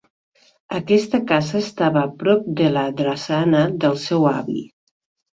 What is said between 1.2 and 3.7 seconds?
casa estava a prop de la drassana